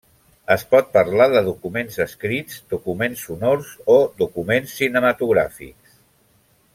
Es 0.53 0.61
pot 0.69 0.87
parlar 0.95 1.27
de 1.33 1.43
documents 1.49 1.99
escrits, 2.07 2.57
documents 2.75 3.27
sonors, 3.27 3.69
o 3.97 4.01
documents 4.25 4.73
cinematogràfics. 4.81 5.99